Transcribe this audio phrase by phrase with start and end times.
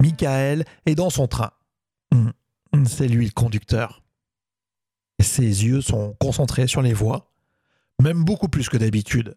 [0.00, 1.52] Michael est dans son train.
[2.12, 2.32] Hum,
[2.86, 4.02] C'est lui le conducteur.
[5.20, 7.32] Ses yeux sont concentrés sur les voies,
[8.00, 9.36] même beaucoup plus que d'habitude.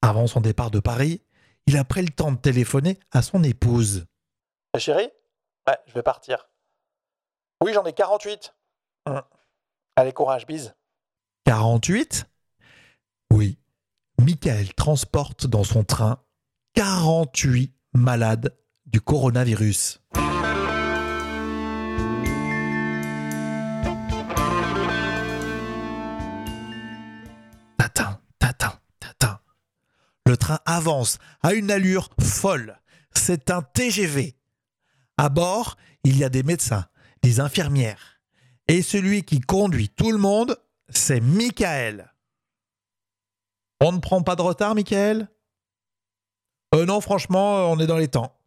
[0.00, 1.22] Avant son départ de Paris,
[1.66, 4.06] il a pris le temps de téléphoner à son épouse.
[4.78, 5.10] Chérie?
[5.68, 6.48] Ouais, je vais partir.
[7.62, 8.54] Oui, j'en ai 48.
[9.06, 9.22] Hum.
[9.96, 10.74] Allez, courage, bise.
[11.44, 12.26] 48
[13.32, 13.58] Oui,
[14.18, 16.22] Michael transporte dans son train
[16.74, 18.56] 48 malades
[18.92, 20.00] du coronavirus.
[27.78, 29.40] Tatin, tatin, tatin.
[30.26, 32.78] Le train avance à une allure folle.
[33.14, 34.36] C'est un TGV.
[35.16, 36.86] À bord, il y a des médecins,
[37.22, 38.20] des infirmières.
[38.68, 40.56] Et celui qui conduit tout le monde,
[40.88, 42.12] c'est Michael.
[43.80, 45.28] On ne prend pas de retard, Michael?
[46.74, 48.41] Euh non, franchement, on est dans les temps.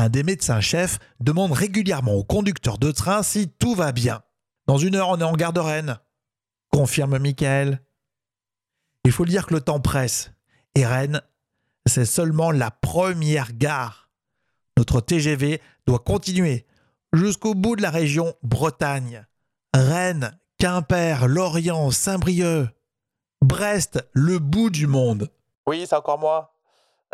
[0.00, 4.22] Un des médecins-chefs demande régulièrement au conducteur de train si tout va bien.
[4.66, 5.98] Dans une heure, on est en gare de Rennes.
[6.72, 7.82] Confirme Michael.
[9.04, 10.32] Il faut dire que le temps presse.
[10.74, 11.20] Et Rennes,
[11.84, 14.08] c'est seulement la première gare.
[14.78, 16.64] Notre TGV doit continuer
[17.12, 19.26] jusqu'au bout de la région Bretagne.
[19.74, 22.70] Rennes, Quimper, Lorient, Saint-Brieuc.
[23.42, 25.30] Brest, le bout du monde.
[25.66, 26.58] Oui, c'est encore moi.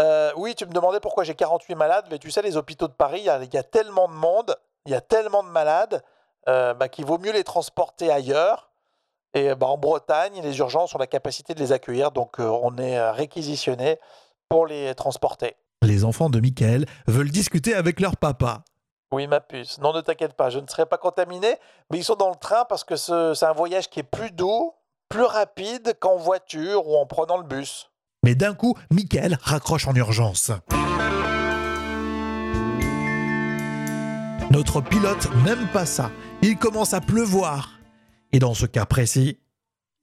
[0.00, 2.92] Euh, oui, tu me demandais pourquoi j'ai 48 malades, mais tu sais, les hôpitaux de
[2.92, 5.48] Paris, il y, a- il y a tellement de monde, il y a tellement de
[5.48, 6.02] malades,
[6.48, 8.70] euh, bah, qu'il vaut mieux les transporter ailleurs.
[9.34, 12.76] Et bah, en Bretagne, les urgences ont la capacité de les accueillir, donc euh, on
[12.78, 13.98] est réquisitionné
[14.48, 15.56] pour les transporter.
[15.82, 18.62] Les enfants de Michael veulent discuter avec leur papa.
[19.12, 19.78] Oui, ma puce.
[19.78, 21.56] Non, ne t'inquiète pas, je ne serai pas contaminé,
[21.90, 24.30] mais ils sont dans le train parce que ce- c'est un voyage qui est plus
[24.30, 24.74] doux,
[25.08, 27.90] plus rapide qu'en voiture ou en prenant le bus.
[28.26, 30.50] Mais d'un coup, Michael raccroche en urgence.
[34.50, 36.10] Notre pilote n'aime pas ça.
[36.42, 37.78] Il commence à pleuvoir.
[38.32, 39.38] Et dans ce cas précis,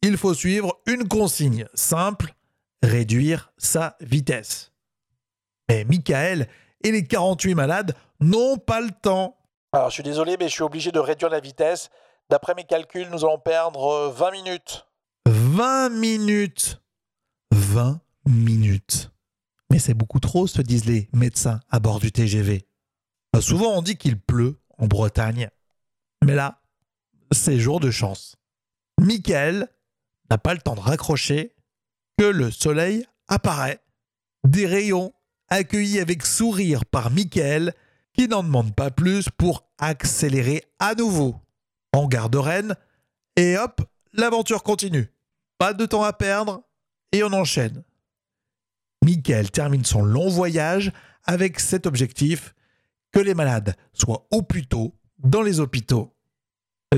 [0.01, 2.33] il faut suivre une consigne simple,
[2.81, 4.71] réduire sa vitesse.
[5.67, 6.47] Mais Michael
[6.81, 9.35] et les 48 malades n'ont pas le temps.
[9.73, 11.89] Alors, je suis désolé, mais je suis obligé de réduire la vitesse.
[12.29, 14.87] D'après mes calculs, nous allons perdre euh, 20 minutes.
[15.25, 16.81] 20 minutes.
[17.51, 19.11] 20 minutes.
[19.69, 22.67] Mais c'est beaucoup trop, se disent les médecins à bord du TGV.
[23.35, 25.49] Euh, Souvent on dit qu'il pleut en Bretagne.
[26.23, 26.61] Mais là,
[27.31, 28.35] c'est jour de chance.
[28.99, 29.67] Michael
[30.29, 31.55] n'a pas le temps de raccrocher
[32.17, 33.79] que le soleil apparaît.
[34.45, 35.13] Des rayons
[35.49, 37.73] accueillis avec sourire par Michael
[38.13, 41.35] qui n'en demande pas plus pour accélérer à nouveau.
[41.93, 42.75] En gare de Rennes,
[43.35, 43.81] et hop,
[44.13, 45.11] l'aventure continue.
[45.57, 46.63] Pas de temps à perdre
[47.11, 47.83] et on enchaîne.
[49.03, 50.91] Michael termine son long voyage
[51.25, 52.55] avec cet objectif
[53.11, 56.13] que les malades soient au plus tôt dans les hôpitaux.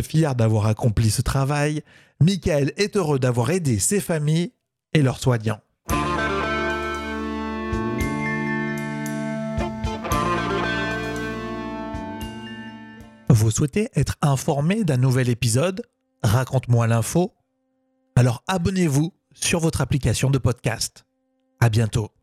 [0.01, 1.81] Fier d'avoir accompli ce travail,
[2.21, 4.53] Michael est heureux d'avoir aidé ses familles
[4.93, 5.61] et leurs soignants.
[13.29, 15.81] Vous souhaitez être informé d'un nouvel épisode?
[16.23, 17.33] Raconte-moi l'info
[18.15, 21.05] Alors abonnez-vous sur votre application de podcast.
[21.65, 22.14] À bientôt.